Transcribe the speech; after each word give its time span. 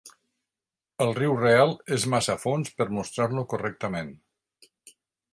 El 1.03 1.11
riu 1.17 1.35
real 1.41 1.73
és 1.97 2.07
massa 2.13 2.35
fons 2.45 2.73
per 2.79 2.87
mostrar-lo 2.99 3.43
correctament. 3.53 4.09